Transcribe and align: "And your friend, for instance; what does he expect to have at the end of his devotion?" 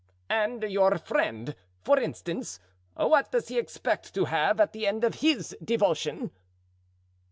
"And 0.31 0.63
your 0.63 0.97
friend, 0.97 1.53
for 1.83 1.99
instance; 1.99 2.59
what 2.95 3.29
does 3.31 3.49
he 3.49 3.59
expect 3.59 4.15
to 4.15 4.25
have 4.25 4.59
at 4.59 4.73
the 4.73 4.87
end 4.87 5.03
of 5.03 5.13
his 5.21 5.55
devotion?" 5.63 6.31